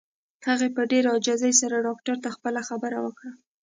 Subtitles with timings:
[0.47, 3.31] هغې په ډېره عاجزۍ سره ډاکټر ته خپله خبره وکړه.